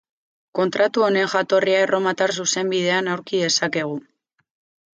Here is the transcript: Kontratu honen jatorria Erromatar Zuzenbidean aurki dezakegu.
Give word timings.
Kontratu 0.59 1.03
honen 1.07 1.29
jatorria 1.33 1.83
Erromatar 1.85 2.35
Zuzenbidean 2.39 3.13
aurki 3.17 3.45
dezakegu. 3.45 3.95